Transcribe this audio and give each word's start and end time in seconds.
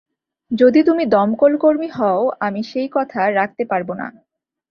যদি 0.51 0.79
তুমি 0.83 1.03
দমকলকর্মী 1.05 1.89
হও, 1.89 2.21
আমি 2.39 2.61
সেই 2.63 2.89
কথা 2.91 3.21
রাখতে 3.29 3.63
পারবো 3.65 3.93
না। 3.93 4.07